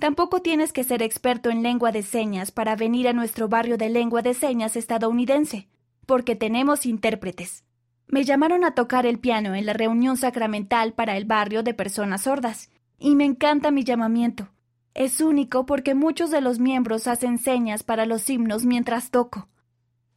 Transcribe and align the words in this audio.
Tampoco 0.00 0.42
tienes 0.42 0.72
que 0.72 0.82
ser 0.82 1.00
experto 1.04 1.48
en 1.48 1.62
lengua 1.62 1.92
de 1.92 2.02
señas 2.02 2.50
para 2.50 2.74
venir 2.74 3.06
a 3.06 3.12
nuestro 3.12 3.48
barrio 3.48 3.76
de 3.76 3.88
lengua 3.88 4.20
de 4.20 4.34
señas 4.34 4.74
estadounidense, 4.74 5.68
porque 6.06 6.34
tenemos 6.34 6.86
intérpretes. 6.86 7.62
Me 8.06 8.24
llamaron 8.24 8.64
a 8.64 8.74
tocar 8.74 9.06
el 9.06 9.18
piano 9.18 9.54
en 9.54 9.66
la 9.66 9.72
reunión 9.72 10.16
sacramental 10.16 10.92
para 10.92 11.16
el 11.16 11.24
barrio 11.24 11.62
de 11.62 11.74
personas 11.74 12.22
sordas, 12.22 12.70
y 12.98 13.16
me 13.16 13.24
encanta 13.24 13.70
mi 13.70 13.84
llamamiento. 13.84 14.50
Es 14.94 15.20
único 15.20 15.64
porque 15.64 15.94
muchos 15.94 16.30
de 16.30 16.40
los 16.40 16.58
miembros 16.58 17.06
hacen 17.06 17.38
señas 17.38 17.82
para 17.82 18.04
los 18.04 18.28
himnos 18.28 18.64
mientras 18.66 19.10
toco. 19.10 19.48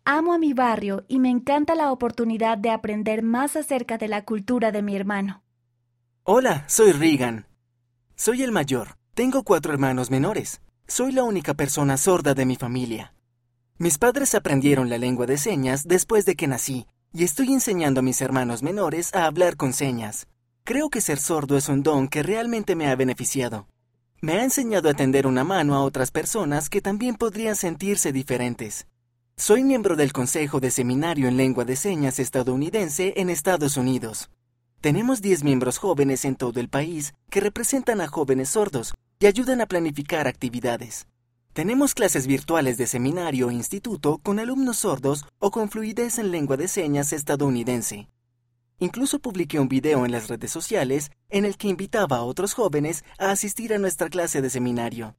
Amo 0.03 0.33
a 0.33 0.37
mi 0.37 0.53
barrio 0.53 1.05
y 1.07 1.19
me 1.19 1.29
encanta 1.29 1.73
la 1.73 1.91
oportunidad 1.91 2.57
de 2.57 2.69
aprender 2.69 3.23
más 3.23 3.55
acerca 3.55 3.97
de 3.97 4.07
la 4.07 4.25
cultura 4.25 4.71
de 4.71 4.81
mi 4.81 4.95
hermano. 4.95 5.41
Hola, 6.23 6.65
soy 6.67 6.91
Regan. 6.91 7.47
Soy 8.15 8.43
el 8.43 8.51
mayor. 8.51 8.97
Tengo 9.13 9.43
cuatro 9.43 9.71
hermanos 9.71 10.11
menores. 10.11 10.61
Soy 10.87 11.11
la 11.13 11.23
única 11.23 11.53
persona 11.53 11.97
sorda 11.97 12.33
de 12.33 12.45
mi 12.45 12.55
familia. 12.55 13.13
Mis 13.77 13.97
padres 13.97 14.35
aprendieron 14.35 14.89
la 14.89 14.97
lengua 14.97 15.25
de 15.25 15.37
señas 15.37 15.87
después 15.87 16.25
de 16.25 16.35
que 16.35 16.47
nací 16.47 16.85
y 17.15 17.23
estoy 17.23 17.53
enseñando 17.53 18.01
a 18.01 18.03
mis 18.03 18.19
hermanos 18.19 18.61
menores 18.61 19.15
a 19.15 19.25
hablar 19.25 19.55
con 19.55 19.71
señas. 19.71 20.27
Creo 20.65 20.89
que 20.89 20.99
ser 20.99 21.17
sordo 21.17 21.55
es 21.55 21.69
un 21.69 21.81
don 21.81 22.09
que 22.09 22.23
realmente 22.23 22.75
me 22.75 22.87
ha 22.87 22.95
beneficiado. 22.97 23.67
Me 24.19 24.33
ha 24.33 24.43
enseñado 24.43 24.89
a 24.89 24.93
tender 24.93 25.25
una 25.25 25.45
mano 25.45 25.75
a 25.75 25.81
otras 25.81 26.11
personas 26.11 26.69
que 26.69 26.81
también 26.81 27.15
podrían 27.15 27.55
sentirse 27.55 28.11
diferentes. 28.11 28.87
Soy 29.37 29.63
miembro 29.63 29.95
del 29.95 30.11
Consejo 30.11 30.59
de 30.59 30.71
Seminario 30.71 31.29
en 31.29 31.37
Lengua 31.37 31.63
de 31.63 31.77
Señas 31.77 32.19
estadounidense 32.19 33.13
en 33.15 33.29
Estados 33.29 33.77
Unidos. 33.77 34.29
Tenemos 34.81 35.21
10 35.21 35.45
miembros 35.45 35.77
jóvenes 35.77 36.25
en 36.25 36.35
todo 36.35 36.59
el 36.59 36.67
país 36.67 37.13
que 37.29 37.39
representan 37.39 38.01
a 38.01 38.07
jóvenes 38.07 38.49
sordos 38.49 38.93
y 39.19 39.27
ayudan 39.27 39.61
a 39.61 39.67
planificar 39.67 40.27
actividades. 40.27 41.07
Tenemos 41.55 41.93
clases 41.93 42.27
virtuales 42.27 42.77
de 42.77 42.85
seminario 42.85 43.47
o 43.47 43.51
instituto 43.51 44.17
con 44.17 44.39
alumnos 44.39 44.79
sordos 44.79 45.23
o 45.39 45.51
con 45.51 45.69
fluidez 45.69 46.19
en 46.19 46.29
lengua 46.29 46.57
de 46.57 46.67
señas 46.67 47.13
estadounidense. 47.13 48.09
Incluso 48.77 49.19
publiqué 49.19 49.61
un 49.61 49.69
video 49.69 50.03
en 50.03 50.11
las 50.11 50.27
redes 50.27 50.51
sociales 50.51 51.11
en 51.29 51.45
el 51.45 51.55
que 51.55 51.69
invitaba 51.69 52.17
a 52.17 52.23
otros 52.23 52.53
jóvenes 52.53 53.05
a 53.17 53.31
asistir 53.31 53.73
a 53.73 53.77
nuestra 53.77 54.09
clase 54.09 54.41
de 54.41 54.49
seminario. 54.49 55.15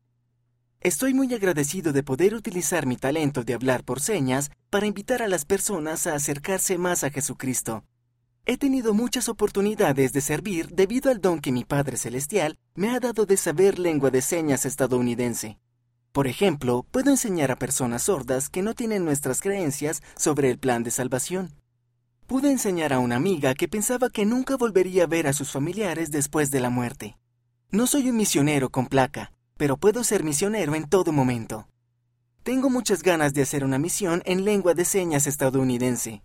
Estoy 0.82 1.14
muy 1.14 1.32
agradecido 1.32 1.94
de 1.94 2.02
poder 2.02 2.34
utilizar 2.34 2.84
mi 2.84 2.98
talento 2.98 3.42
de 3.42 3.54
hablar 3.54 3.82
por 3.82 4.00
señas 4.00 4.50
para 4.68 4.84
invitar 4.84 5.22
a 5.22 5.28
las 5.28 5.46
personas 5.46 6.06
a 6.06 6.14
acercarse 6.14 6.76
más 6.76 7.02
a 7.02 7.08
Jesucristo. 7.08 7.82
He 8.44 8.58
tenido 8.58 8.92
muchas 8.92 9.30
oportunidades 9.30 10.12
de 10.12 10.20
servir 10.20 10.68
debido 10.68 11.10
al 11.10 11.22
don 11.22 11.40
que 11.40 11.50
mi 11.50 11.64
Padre 11.64 11.96
Celestial 11.96 12.58
me 12.74 12.90
ha 12.90 13.00
dado 13.00 13.24
de 13.24 13.38
saber 13.38 13.78
lengua 13.78 14.10
de 14.10 14.20
señas 14.20 14.66
estadounidense. 14.66 15.56
Por 16.16 16.28
ejemplo, 16.28 16.86
puedo 16.92 17.10
enseñar 17.10 17.50
a 17.50 17.58
personas 17.58 18.04
sordas 18.04 18.48
que 18.48 18.62
no 18.62 18.72
tienen 18.72 19.04
nuestras 19.04 19.42
creencias 19.42 20.02
sobre 20.16 20.48
el 20.50 20.58
plan 20.58 20.82
de 20.82 20.90
salvación. 20.90 21.52
Pude 22.26 22.50
enseñar 22.50 22.94
a 22.94 23.00
una 23.00 23.16
amiga 23.16 23.54
que 23.54 23.68
pensaba 23.68 24.08
que 24.08 24.24
nunca 24.24 24.56
volvería 24.56 25.04
a 25.04 25.08
ver 25.08 25.26
a 25.26 25.34
sus 25.34 25.50
familiares 25.50 26.10
después 26.10 26.50
de 26.50 26.60
la 26.60 26.70
muerte. 26.70 27.18
No 27.70 27.86
soy 27.86 28.08
un 28.08 28.16
misionero 28.16 28.70
con 28.70 28.86
placa, 28.86 29.30
pero 29.58 29.76
puedo 29.76 30.04
ser 30.04 30.24
misionero 30.24 30.74
en 30.74 30.88
todo 30.88 31.12
momento. 31.12 31.68
Tengo 32.42 32.70
muchas 32.70 33.02
ganas 33.02 33.34
de 33.34 33.42
hacer 33.42 33.62
una 33.62 33.78
misión 33.78 34.22
en 34.24 34.46
lengua 34.46 34.72
de 34.72 34.86
señas 34.86 35.26
estadounidense. 35.26 36.22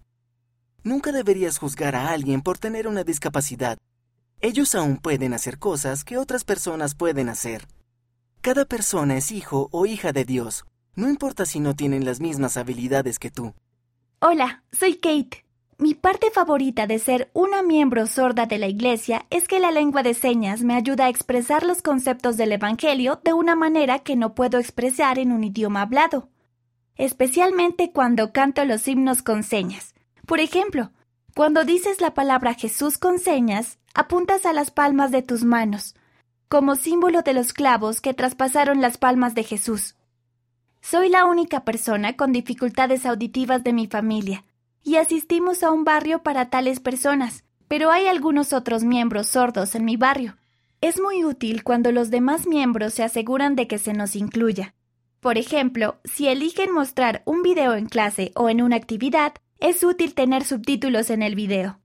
Nunca 0.86 1.12
deberías 1.12 1.58
juzgar 1.58 1.98
a 1.98 2.12
alguien 2.12 2.42
por 2.42 2.58
tener 2.58 2.88
una 2.88 3.04
discapacidad. 3.04 3.78
Ellos 4.40 4.74
aún 4.74 4.96
pueden 4.96 5.34
hacer 5.34 5.60
cosas 5.60 6.06
que 6.06 6.18
otras 6.18 6.46
personas 6.46 6.96
pueden 6.96 7.28
hacer. 7.28 7.68
Cada 8.42 8.66
persona 8.66 9.18
es 9.18 9.32
hijo 9.32 9.70
o 9.72 9.86
hija 9.86 10.14
de 10.14 10.26
Dios, 10.26 10.66
no 10.96 11.08
importa 11.08 11.46
si 11.46 11.60
no 11.60 11.76
tienen 11.76 12.06
las 12.06 12.20
mismas 12.20 12.58
habilidades 12.58 13.20
que 13.20 13.30
tú. 13.30 13.54
Hola, 14.20 14.64
soy 14.72 14.96
Kate. 14.96 15.46
Mi 15.78 15.94
parte 15.94 16.32
favorita 16.32 16.88
de 16.88 16.98
ser 16.98 17.30
una 17.34 17.62
miembro 17.62 18.08
sorda 18.08 18.48
de 18.48 18.58
la 18.58 18.68
Iglesia 18.68 19.28
es 19.30 19.48
que 19.48 19.60
la 19.60 19.70
lengua 19.70 20.02
de 20.02 20.16
señas 20.16 20.64
me 20.64 20.74
ayuda 20.74 21.06
a 21.06 21.10
expresar 21.10 21.64
los 21.64 21.84
conceptos 21.84 22.36
del 22.36 22.52
Evangelio 22.52 23.22
de 23.24 23.34
una 23.34 23.56
manera 23.56 24.00
que 24.00 24.16
no 24.16 24.34
puedo 24.34 24.58
expresar 24.58 25.20
en 25.20 25.32
un 25.32 25.44
idioma 25.44 25.84
hablado, 25.84 26.28
especialmente 26.96 27.92
cuando 27.92 28.34
canto 28.34 28.66
los 28.66 28.88
himnos 28.88 29.22
con 29.22 29.44
señas. 29.44 29.94
Por 30.26 30.40
ejemplo, 30.40 30.92
cuando 31.36 31.64
dices 31.64 32.02
la 32.02 32.16
palabra 32.16 32.56
Jesús 32.56 32.98
con 32.98 33.20
señas, 33.20 33.78
apuntas 33.94 34.48
a 34.48 34.54
las 34.54 34.72
palmas 34.72 35.12
de 35.12 35.22
tus 35.22 35.44
manos, 35.44 35.94
como 36.52 36.76
símbolo 36.76 37.22
de 37.22 37.32
los 37.32 37.54
clavos 37.54 38.02
que 38.02 38.14
traspasaron 38.14 38.82
las 38.82 38.98
palmas 38.98 39.36
de 39.36 39.44
Jesús. 39.46 39.96
Soy 40.82 41.08
la 41.08 41.24
única 41.24 41.64
persona 41.64 42.18
con 42.18 42.34
dificultades 42.34 43.06
auditivas 43.06 43.64
de 43.64 43.72
mi 43.72 43.88
familia, 43.88 44.44
y 44.84 44.98
asistimos 44.98 45.64
a 45.64 45.72
un 45.72 45.86
barrio 45.86 46.24
para 46.24 46.50
tales 46.50 46.82
personas, 46.82 47.46
pero 47.70 47.90
hay 47.90 48.08
algunos 48.08 48.52
otros 48.52 48.84
miembros 48.84 49.28
sordos 49.28 49.76
en 49.76 49.86
mi 49.86 49.96
barrio. 49.96 50.36
Es 50.82 51.00
muy 51.00 51.24
útil 51.24 51.64
cuando 51.64 51.94
los 51.94 52.10
demás 52.10 52.46
miembros 52.46 52.96
se 52.96 53.04
aseguran 53.04 53.56
de 53.56 53.68
que 53.68 53.78
se 53.78 53.94
nos 53.94 54.18
incluya. 54.18 54.76
Por 55.22 55.38
ejemplo, 55.38 56.02
si 56.04 56.28
eligen 56.28 56.74
mostrar 56.74 57.22
un 57.24 57.44
video 57.44 57.76
en 57.76 57.86
clase 57.86 58.34
o 58.36 58.50
en 58.50 58.62
una 58.62 58.76
actividad, 58.76 59.36
es 59.60 59.86
útil 59.86 60.14
tener 60.14 60.44
subtítulos 60.44 61.12
en 61.12 61.22
el 61.22 61.36
video. 61.36 61.81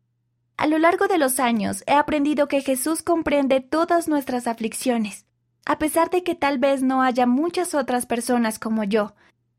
A 0.57 0.67
lo 0.67 0.79
largo 0.79 1.07
de 1.07 1.19
los 1.19 1.39
años 1.39 1.85
he 1.87 1.93
aprendido 1.93 2.49
que 2.49 2.63
Jesús 2.63 3.03
comprende 3.03 3.61
todas 3.61 4.09
nuestras 4.09 4.47
aflicciones. 4.47 5.27
A 5.67 5.79
pesar 5.79 6.11
de 6.11 6.23
que 6.23 6.35
tal 6.35 6.59
vez 6.59 6.83
no 6.83 7.03
haya 7.03 7.27
muchas 7.27 7.75
otras 7.75 8.07
personas 8.07 8.59
como 8.59 8.85
yo, 8.85 9.15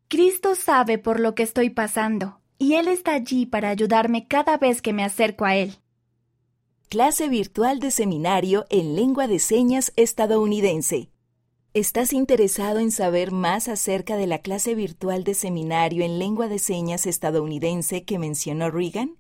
Cristo 0.08 0.56
sabe 0.56 0.98
por 0.98 1.20
lo 1.20 1.36
que 1.36 1.44
estoy 1.44 1.70
pasando, 1.70 2.40
y 2.58 2.76
Él 2.76 2.88
está 2.88 3.14
allí 3.14 3.46
para 3.46 3.70
ayudarme 3.70 4.28
cada 4.28 4.58
vez 4.58 4.82
que 4.82 4.94
me 4.94 5.04
acerco 5.04 5.46
a 5.46 5.56
Él. 5.56 5.78
Clase 6.90 7.28
virtual 7.28 7.80
de 7.80 7.92
seminario 7.92 8.66
en 8.70 8.96
lengua 8.96 9.28
de 9.28 9.40
señas 9.40 9.92
estadounidense. 9.98 11.10
¿Estás 11.74 12.12
interesado 12.12 12.80
en 12.80 12.90
saber 12.90 13.32
más 13.32 13.68
acerca 13.68 14.16
de 14.16 14.26
la 14.26 14.40
clase 14.40 14.74
virtual 14.74 15.24
de 15.26 15.36
seminario 15.36 16.04
en 16.04 16.18
lengua 16.18 16.48
de 16.48 16.58
señas 16.58 17.06
estadounidense 17.06 18.04
que 18.04 18.18
mencionó 18.18 18.72
Regan? 18.72 19.18